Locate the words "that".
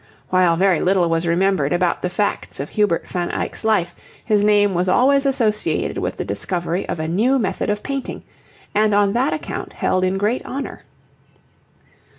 9.13-9.31